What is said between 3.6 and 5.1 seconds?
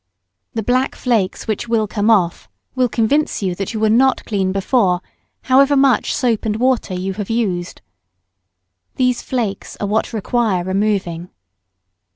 you were not clean before,